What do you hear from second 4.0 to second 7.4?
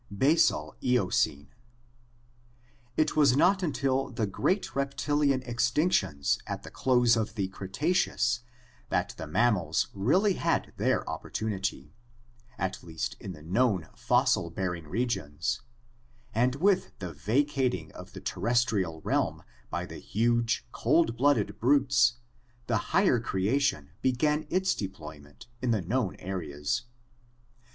the great reptilian extinctions at the close of